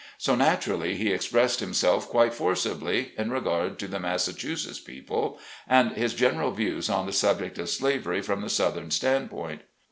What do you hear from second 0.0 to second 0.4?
So,